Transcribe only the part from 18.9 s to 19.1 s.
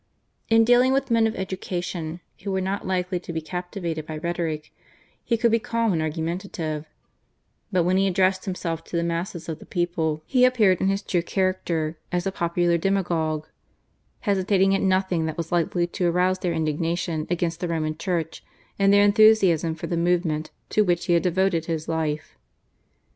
their